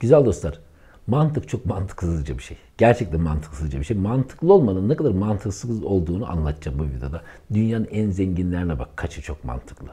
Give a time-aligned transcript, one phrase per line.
[0.00, 0.58] Güzel dostlar,
[1.06, 2.56] mantık çok mantıksızca bir şey.
[2.78, 3.96] Gerçekten mantıksızca bir şey.
[3.96, 7.22] Mantıklı olmanın ne kadar mantıksız olduğunu anlatacağım bu videoda.
[7.54, 9.88] Dünyanın en zenginlerine bak, kaçı çok mantıklı.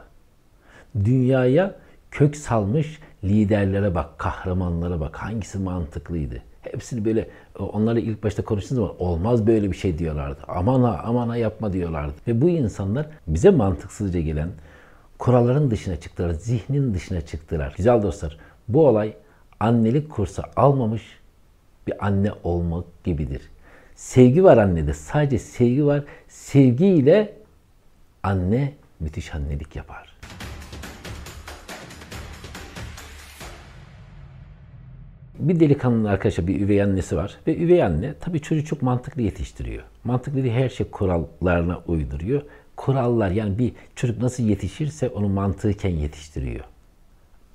[1.04, 1.74] Dünyaya
[2.10, 5.16] kök salmış liderlere bak, kahramanlara bak.
[5.16, 6.42] Hangisi mantıklıydı?
[6.62, 7.28] Hepsini böyle
[7.58, 10.40] onlarla ilk başta konuştuğunuz zaman olmaz böyle bir şey diyorlardı.
[10.48, 12.14] Aman ha aman ha yapma diyorlardı.
[12.26, 14.48] Ve bu insanlar bize mantıksızca gelen
[15.18, 17.74] kuralların dışına çıktılar, zihnin dışına çıktılar.
[17.76, 18.38] Güzel dostlar
[18.68, 19.14] bu olay
[19.60, 21.02] annelik kursu almamış
[21.86, 23.42] bir anne olmak gibidir.
[23.94, 24.94] Sevgi var annede.
[24.94, 26.04] Sadece sevgi var.
[26.28, 27.32] Sevgiyle
[28.22, 30.16] anne müthiş annelik yapar.
[35.38, 39.84] Bir delikanlının arkadaşa bir üvey annesi var ve üvey anne tabii çocuğu çok mantıklı yetiştiriyor.
[40.04, 42.42] Mantıklı değil her şey kurallarına uyduruyor.
[42.76, 46.64] Kurallar yani bir çocuk nasıl yetişirse onu mantıken yetiştiriyor.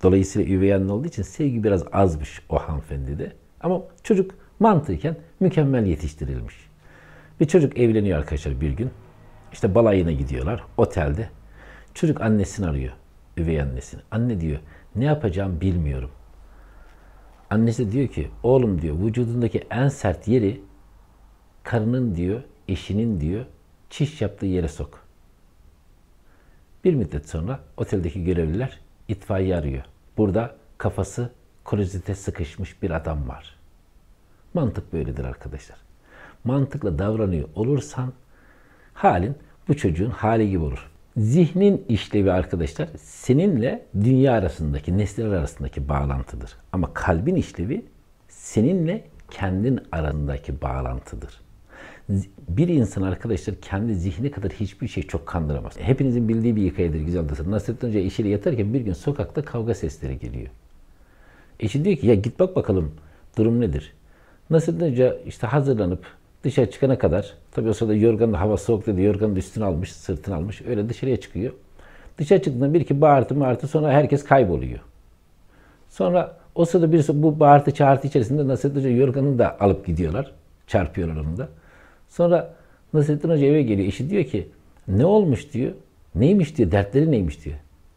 [0.04, 3.34] Dolayısıyla üvey anne olduğu için sevgi biraz azmış o hanımefendide.
[3.62, 6.56] Ama çocuk mantıken mükemmel yetiştirilmiş.
[7.39, 8.90] Bir çocuk evleniyor arkadaşlar bir gün.
[9.53, 11.30] İşte balayına gidiyorlar otelde.
[11.94, 12.94] Çocuk annesini arıyor.
[13.38, 14.02] Üvey annesini.
[14.12, 14.59] Anne diyor
[14.95, 16.09] ne yapacağım bilmiyorum.
[17.50, 20.62] Annesi diyor ki oğlum diyor vücudundaki en sert yeri
[21.64, 23.45] karının diyor eşinin diyor
[23.90, 25.06] çiş yaptığı yere sok.
[26.84, 29.84] Bir müddet sonra oteldeki görevliler itfaiye arıyor.
[30.17, 31.31] Burada kafası
[31.66, 33.56] klozete sıkışmış bir adam var.
[34.53, 35.78] Mantık böyledir arkadaşlar.
[36.44, 38.14] Mantıkla davranıyor olursan
[38.94, 39.36] halin
[39.68, 40.92] bu çocuğun hali gibi olur.
[41.18, 46.58] Zihnin işlevi arkadaşlar seninle dünya arasındaki, nesneler arasındaki bağlantıdır.
[46.72, 47.86] Ama kalbin işlevi
[48.28, 51.42] seninle kendin arasındaki bağlantıdır.
[52.50, 55.80] Bir insan arkadaşlar kendi zihni kadar hiçbir şey çok kandıramaz.
[55.80, 57.52] Hepinizin bildiği bir hikayedir güzel dostlar.
[57.52, 60.48] Nasrettin Hoca eşiyle yatarken bir gün sokakta kavga sesleri geliyor.
[61.59, 62.92] Eşi diyor ki ya git bak bakalım
[63.38, 63.94] durum nedir?
[64.50, 66.06] Nasrettin Hoca işte hazırlanıp
[66.44, 70.62] dışarı çıkana kadar tabi o sırada yorgan hava soğuk dedi yorganın üstüne almış sırtını almış
[70.62, 71.53] öyle dışarıya çıkıyor.
[72.18, 74.80] Dışarı çıktığında bir iki bağırtı bağırtı sonra herkes kayboluyor.
[75.90, 80.31] Sonra o sırada birisi bu bağırtı çağırtı içerisinde Nasrettin Hoca yorganını da alıp gidiyorlar.
[80.68, 81.50] Çarpıyorlar onu da.
[82.11, 82.53] Sonra
[82.94, 83.88] Nasrettin Hoca eve geliyor.
[83.88, 84.49] Eşi diyor ki
[84.88, 85.72] ne olmuş diyor.
[86.16, 86.72] Neymiş diyor.
[86.72, 87.55] Dertleri neymiş diyor.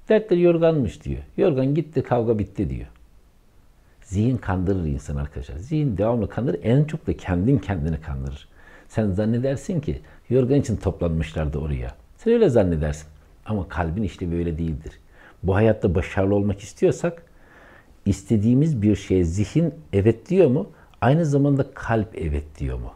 [0.09, 1.23] Dertleri yorganmış diyor.
[1.37, 2.87] Yorgan gitti kavga bitti diyor.
[4.03, 5.57] Zihin kandırır insan arkadaşlar.
[5.57, 6.61] Zihin devamlı kandırır.
[6.63, 8.49] En çok da kendin kendini kandırır.
[8.89, 10.01] Sen zannedersin ki
[10.31, 11.95] yorgan için toplanmışlardı oraya.
[12.17, 13.07] Sen öyle zannedersin.
[13.47, 14.93] Ama kalbin işte böyle değildir.
[15.43, 17.23] Bu hayatta başarılı olmak istiyorsak
[18.07, 20.71] istediğimiz bir şeye zihin evet diyor mu?
[21.01, 22.93] Aynı zamanda kalp evet diyor mu?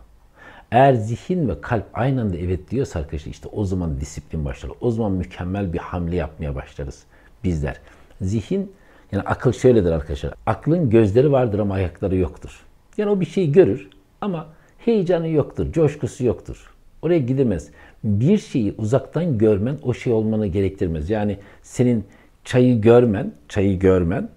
[0.70, 4.70] Eğer zihin ve kalp aynı anda evet diyorsa arkadaşlar işte o zaman disiplin başlar.
[4.80, 7.04] O zaman mükemmel bir hamle yapmaya başlarız
[7.44, 7.80] bizler.
[8.20, 8.72] Zihin
[9.12, 10.34] yani akıl şöyledir arkadaşlar.
[10.46, 12.60] Aklın gözleri vardır ama ayakları yoktur.
[12.96, 13.88] Yani o bir şeyi görür
[14.20, 14.46] ama
[14.78, 16.74] heyecanı yoktur, coşkusu yoktur.
[17.02, 17.70] Oraya gidemez.
[18.04, 21.10] Bir şeyi uzaktan görmen o şey olmanı gerektirmez.
[21.10, 22.04] Yani senin
[22.44, 24.28] çayı görmen, çayı görmen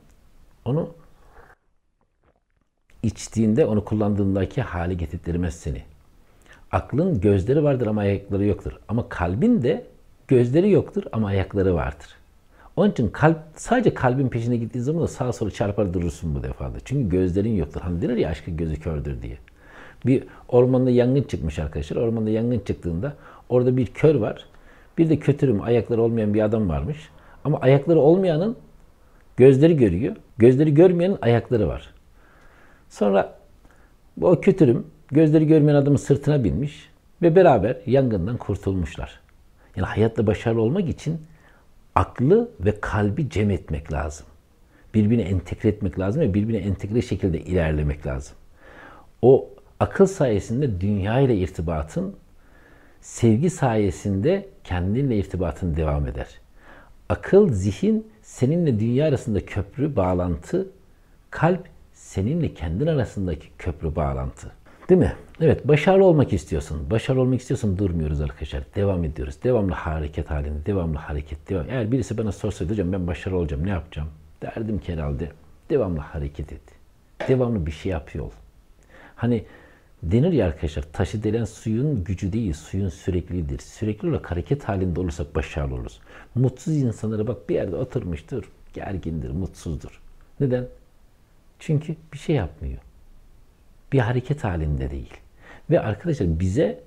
[0.66, 0.94] onu
[3.04, 5.91] içtiğinde, onu kullandığındaki hale getirtmez seni.
[6.72, 8.80] Aklın gözleri vardır ama ayakları yoktur.
[8.88, 9.86] Ama kalbin de
[10.28, 12.08] gözleri yoktur ama ayakları vardır.
[12.76, 16.78] Onun için kalp sadece kalbin peşine gittiğin zaman da sağa sola çarpar durursun bu defada.
[16.86, 17.82] Çünkü gözlerin yoktur.
[17.82, 19.38] Hani denir ya aşkın gözü kördür diye.
[20.06, 21.98] Bir ormanda yangın çıkmış arkadaşlar.
[21.98, 23.14] Ormanda yangın çıktığında
[23.50, 24.46] orada bir kör var.
[24.98, 27.10] Bir de kötürüm ayakları olmayan bir adam varmış.
[27.44, 28.56] Ama ayakları olmayanın
[29.38, 30.16] gözleri görüyor.
[30.38, 31.94] Gözleri görmeyenin ayakları var.
[32.90, 33.36] Sonra
[34.22, 36.90] o kötürüm gözleri görmeyen adamın sırtına binmiş
[37.22, 39.20] ve beraber yangından kurtulmuşlar.
[39.76, 41.22] Yani hayatta başarılı olmak için
[41.96, 44.26] aklı ve kalbi cem etmek lazım.
[44.94, 48.36] Birbirine entegre etmek lazım ve birbirine entegre şekilde ilerlemek lazım.
[49.22, 49.50] O
[49.80, 52.16] akıl sayesinde dünya ile irtibatın,
[53.02, 56.28] sevgi sayesinde kendinle irtibatın devam eder.
[57.10, 60.68] Akıl, zihin seninle dünya arasında köprü, bağlantı,
[61.30, 64.52] kalp seninle kendin arasındaki köprü, bağlantı.
[64.92, 65.14] Değil mi?
[65.42, 66.90] Evet, başarılı olmak istiyorsun.
[66.90, 68.64] Başarılı olmak istiyorsan durmuyoruz arkadaşlar.
[68.76, 69.36] Devam ediyoruz.
[69.44, 71.50] Devamlı hareket halinde, devamlı hareket.
[71.50, 71.66] Devam.
[71.70, 74.10] Eğer birisi bana sorsaydı hocam ben başarılı olacağım, ne yapacağım?
[74.42, 75.32] Derdim ki herhalde
[75.70, 76.62] devamlı hareket et.
[77.28, 78.30] Devamlı bir şey yap yol.
[79.16, 79.46] Hani
[80.04, 83.60] denir ya arkadaşlar taşı delen suyun gücü değil, suyun sürekliliğidir.
[83.60, 86.00] Sürekli olarak hareket halinde olursak başarılı oluruz.
[86.36, 90.02] Mutsuz insanlara bak bir yerde oturmuştur, gergindir, mutsuzdur.
[90.40, 90.68] Neden?
[91.60, 92.80] Çünkü bir şey yapmıyor
[93.92, 95.14] bir hareket halinde değil.
[95.70, 96.84] Ve arkadaşlar bize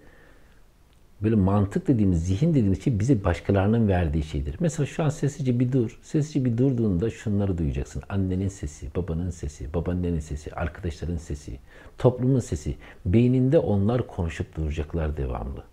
[1.25, 4.57] Böyle mantık dediğimiz, zihin dediğimiz şey bize başkalarının verdiği şeydir.
[4.61, 5.99] Mesela şu an sessizce bir dur.
[6.03, 8.03] Sessizce bir durduğunda şunları duyacaksın.
[8.09, 11.59] Annenin sesi, babanın sesi, babaannenin sesi, arkadaşların sesi,
[11.99, 12.77] toplumun sesi.
[13.07, 15.65] Beyninde onlar konuşup duracaklar devamlı.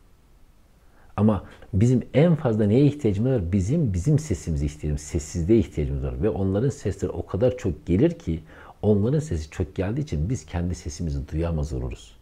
[1.17, 1.43] Ama
[1.73, 3.51] bizim en fazla neye ihtiyacımız var?
[3.51, 6.23] Bizim bizim sesimize ihtiyacımız, sessizliğe ihtiyacımız var.
[6.23, 8.39] Ve onların sesleri o kadar çok gelir ki
[8.81, 12.17] onların sesi çok geldiği için biz kendi sesimizi duyamaz oluruz.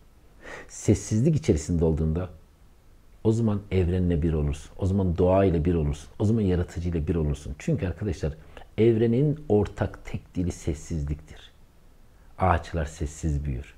[0.68, 2.30] Sessizlik içerisinde olduğunda
[3.24, 4.72] o zaman evrenle bir olursun.
[4.78, 6.10] O zaman doğayla bir olursun.
[6.20, 7.56] O zaman yaratıcıyla bir olursun.
[7.60, 8.34] Çünkü arkadaşlar
[8.78, 11.52] evrenin ortak tek dili sessizliktir.
[12.38, 13.74] Ağaçlar sessiz büyür.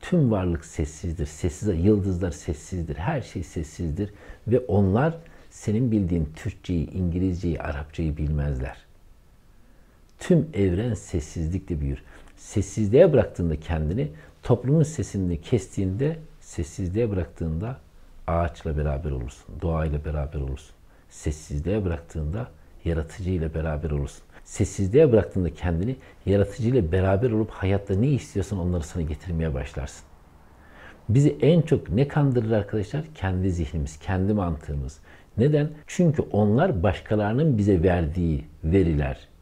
[0.00, 1.26] Tüm varlık sessizdir.
[1.26, 2.96] Sessiz, yıldızlar sessizdir.
[2.96, 4.12] Her şey sessizdir.
[4.48, 5.18] Ve onlar
[5.50, 8.83] senin bildiğin Türkçeyi, İngilizceyi, Arapçayı bilmezler.
[10.24, 12.02] Tüm evren sessizlikle büyür.
[12.36, 14.08] Sessizliğe bıraktığında kendini,
[14.42, 17.76] toplumun sesini kestiğinde, sessizliğe bıraktığında
[18.26, 20.74] ağaçla beraber olursun, doğayla beraber olursun.
[21.08, 22.48] Sessizliğe bıraktığında
[22.84, 24.22] yaratıcıyla beraber olursun.
[24.44, 30.04] Sessizliğe bıraktığında kendini yaratıcıyla beraber olup hayatta ne istiyorsan onları sana getirmeye başlarsın.
[31.08, 33.04] Bizi en çok ne kandırır arkadaşlar?
[33.14, 34.98] Kendi zihnimiz, kendi mantığımız.
[35.38, 35.70] Neden?
[35.86, 39.33] Çünkü onlar başkalarının bize verdiği veriler.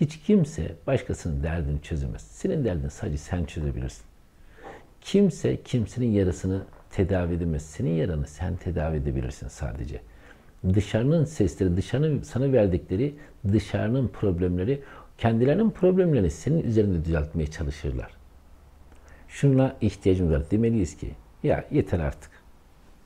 [0.00, 2.22] Hiç kimse başkasının derdini çözemez.
[2.22, 4.04] Senin derdini sadece sen çözebilirsin.
[5.00, 7.62] Kimse kimsenin yarasını tedavi edemez.
[7.62, 10.00] Senin yaranı sen tedavi edebilirsin sadece.
[10.74, 13.14] Dışarının sesleri, dışarının sana verdikleri
[13.52, 14.82] dışarının problemleri,
[15.18, 18.10] kendilerinin problemlerini senin üzerinde düzeltmeye çalışırlar.
[19.28, 20.50] Şuna ihtiyacımız var.
[20.50, 22.30] Demeliyiz ki ya yeter artık.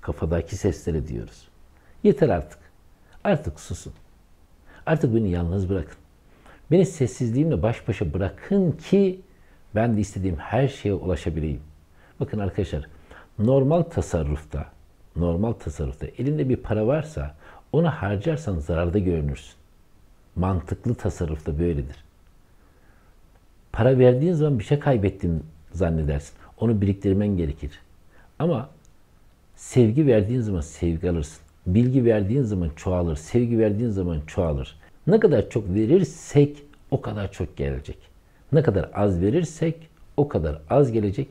[0.00, 1.48] Kafadaki sesleri diyoruz.
[2.02, 2.58] Yeter artık.
[3.24, 3.92] Artık susun.
[4.86, 6.01] Artık beni yalnız bırakın.
[6.72, 9.20] Beni sessizliğimle baş başa bırakın ki
[9.74, 11.60] ben de istediğim her şeye ulaşabileyim.
[12.20, 12.86] Bakın arkadaşlar
[13.38, 14.66] normal tasarrufta,
[15.16, 17.34] normal tasarrufta elinde bir para varsa
[17.72, 19.54] onu harcarsan zararda görünürsün.
[20.36, 21.96] Mantıklı tasarrufta böyledir.
[23.72, 26.34] Para verdiğin zaman bir şey kaybettin zannedersin.
[26.60, 27.80] Onu biriktirmen gerekir.
[28.38, 28.70] Ama
[29.56, 31.42] sevgi verdiğin zaman sevgi alırsın.
[31.66, 33.16] Bilgi verdiğin zaman çoğalır.
[33.16, 34.81] Sevgi verdiğin zaman çoğalır.
[35.06, 37.98] Ne kadar çok verirsek o kadar çok gelecek.
[38.52, 41.28] Ne kadar az verirsek o kadar az gelecek.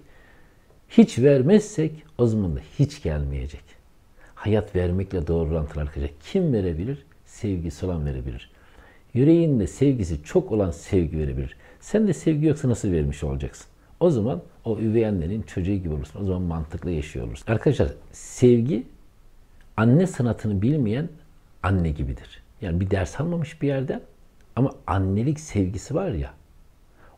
[0.89, 3.63] Hiç vermezsek o zaman da hiç gelmeyecek.
[4.35, 6.12] Hayat vermekle doğru orantılı arkadaşlar.
[6.19, 7.06] Kim verebilir?
[7.25, 8.51] Sevgisi olan verebilir.
[9.13, 11.57] Yüreğinde sevgisi çok olan sevgi verebilir.
[11.79, 13.68] Sen de sevgi yoksa nasıl vermiş olacaksın?
[14.00, 16.21] O zaman o üvey annenin çocuğu gibi olursun.
[16.21, 17.51] O zaman mantıklı yaşıyor olursun.
[17.51, 18.83] Arkadaşlar sevgi
[19.77, 21.09] anne sanatını bilmeyen
[21.63, 22.40] anne gibidir.
[22.61, 24.01] Yani bir ders almamış bir yerden
[24.55, 26.33] ama annelik sevgisi var ya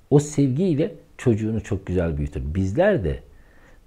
[0.09, 2.55] o sevgiyle çocuğunu çok güzel büyütür.
[2.55, 3.19] Bizler de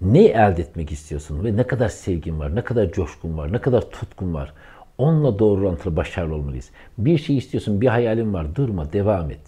[0.01, 3.91] ne elde etmek istiyorsun ve ne kadar sevgin var, ne kadar coşkun var, ne kadar
[3.91, 4.53] tutkun var.
[4.99, 6.71] Onunla doğru orantılı başarılı olmalıyız.
[6.99, 8.55] Bir şey istiyorsun, bir hayalin var.
[8.55, 9.41] Durma, devam et.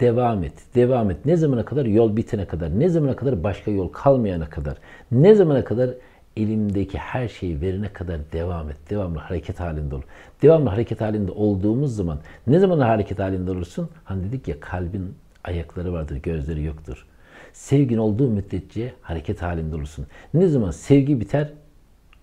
[0.00, 1.16] Devam et, devam et.
[1.24, 1.84] Ne zamana kadar?
[1.84, 2.80] Yol bitene kadar.
[2.80, 3.42] Ne zamana kadar?
[3.42, 4.76] Başka yol kalmayana kadar.
[5.12, 5.90] Ne zamana kadar?
[6.38, 8.76] Elimdeki her şeyi verene kadar devam et.
[8.90, 10.02] Devamlı hareket halinde ol.
[10.42, 13.90] Devamlı hareket halinde olduğumuz zaman ne zaman hareket halinde olursun?
[14.04, 15.14] Hani dedik ya kalbin
[15.44, 17.06] ayakları vardır, gözleri yoktur.
[17.52, 20.06] Sevgin olduğu müddetçe hareket halinde olursun.
[20.34, 21.52] Ne zaman sevgi biter?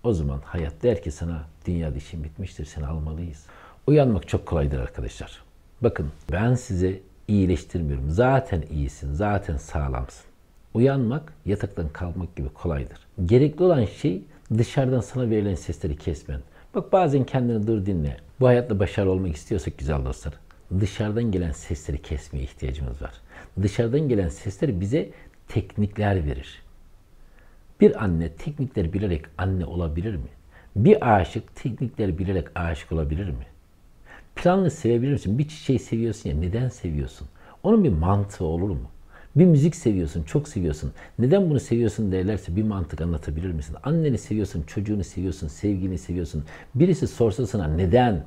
[0.02, 3.46] O zaman hayat der ki sana dünyada işin bitmiştir, seni almalıyız.
[3.86, 5.42] Uyanmak çok kolaydır arkadaşlar.
[5.80, 8.10] Bakın ben size iyileştirmiyorum.
[8.10, 10.25] Zaten iyisin, zaten sağlamsın.
[10.76, 12.98] Uyanmak yataktan kalkmak gibi kolaydır.
[13.26, 14.22] Gerekli olan şey
[14.58, 16.40] dışarıdan sana verilen sesleri kesmen.
[16.74, 18.16] Bak bazen kendini dur dinle.
[18.40, 20.34] Bu hayatta başarılı olmak istiyorsak güzel dostlar.
[20.80, 23.12] Dışarıdan gelen sesleri kesmeye ihtiyacımız var.
[23.62, 25.10] Dışarıdan gelen sesler bize
[25.48, 26.62] teknikler verir.
[27.80, 30.28] Bir anne teknikleri bilerek anne olabilir mi?
[30.76, 33.46] Bir aşık teknikleri bilerek aşık olabilir mi?
[34.36, 35.38] Planlı sevebilir misin?
[35.38, 37.28] Bir çiçeği seviyorsun ya neden seviyorsun?
[37.62, 38.90] Onun bir mantığı olur mu?
[39.36, 40.92] Bir müzik seviyorsun, çok seviyorsun.
[41.18, 43.76] Neden bunu seviyorsun derlerse bir mantık anlatabilir misin?
[43.82, 46.44] Anneni seviyorsun, çocuğunu seviyorsun, sevgini seviyorsun.
[46.74, 48.24] Birisi sorsa sana neden?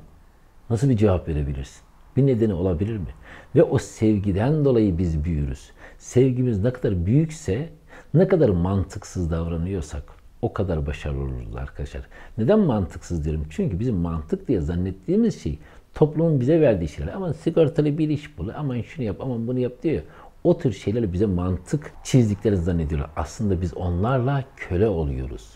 [0.70, 1.82] Nasıl bir cevap verebilirsin?
[2.16, 3.08] Bir nedeni olabilir mi?
[3.56, 5.70] Ve o sevgiden dolayı biz büyürüz.
[5.98, 7.68] Sevgimiz ne kadar büyükse,
[8.14, 10.02] ne kadar mantıksız davranıyorsak
[10.42, 12.02] o kadar başarılı oluruz arkadaşlar.
[12.38, 13.46] Neden mantıksız diyorum?
[13.50, 15.58] Çünkü bizim mantık diye zannettiğimiz şey
[15.94, 17.12] toplumun bize verdiği şeyler.
[17.12, 20.02] Aman sigortalı bir iş bul, aman şunu yap, aman bunu yap diyor.
[20.44, 23.10] O tür şeyler bize mantık çizdikleri zannediyorlar.
[23.16, 25.50] Aslında biz onlarla köle oluyoruz.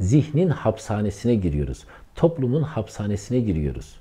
[0.00, 1.84] Zihnin hapishanesine giriyoruz.
[2.14, 4.00] Toplumun hapishanesine giriyoruz.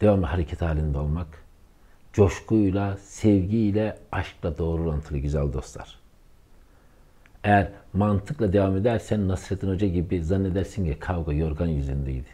[0.00, 1.26] Devamlı hareket halinde olmak,
[2.12, 5.98] coşkuyla, sevgiyle, aşkla doğru orantılı güzel dostlar.
[7.44, 12.28] Eğer mantıkla devam edersen Nasrettin Hoca gibi zannedersin ki kavga yorgan yüzündeydi.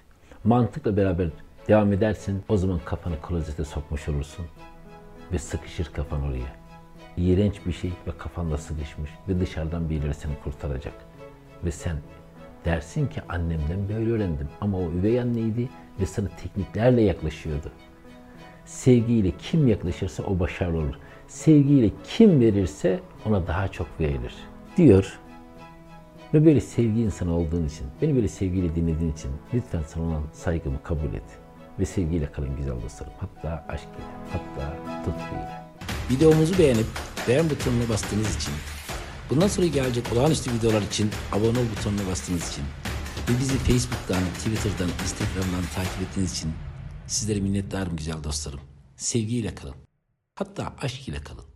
[0.44, 1.28] Mantıkla beraber
[1.68, 4.46] devam edersin o zaman kafanı klozete sokmuş olursun
[5.32, 6.56] ve sıkışır kafan oraya.
[7.16, 10.94] İğrenç bir şey ve kafanda sıkışmış ve dışarıdan birileri seni kurtaracak.
[11.64, 11.96] Ve sen
[12.64, 15.68] dersin ki annemden böyle öğrendim ama o üvey anneydi
[16.00, 17.72] ve sana tekniklerle yaklaşıyordu.
[18.64, 20.94] Sevgiyle kim yaklaşırsa o başarılı olur.
[21.28, 24.34] Sevgiyle kim verirse ona daha çok verilir.
[24.76, 25.20] Diyor
[26.34, 30.82] ve böyle sevgi insanı olduğun için, beni böyle sevgiyle dinlediğin için lütfen sana olan saygımı
[30.82, 31.38] kabul et.
[31.80, 33.12] Ve sevgiyle kalın güzel dostlarım.
[33.20, 35.70] Hatta aşk ile, hatta tutkuyla.
[36.10, 36.86] Videomuzu beğenip
[37.28, 38.54] beğen butonuna bastığınız için,
[39.30, 42.64] bundan sonra gelecek olağanüstü videolar için abone ol butonuna bastığınız için
[43.28, 46.52] ve bizi Facebook'tan, Twitter'dan, Instagram'dan takip ettiğiniz için
[47.06, 48.60] sizlere minnettarım güzel dostlarım.
[48.96, 49.74] Sevgiyle kalın.
[50.34, 51.49] Hatta aşk ile kalın.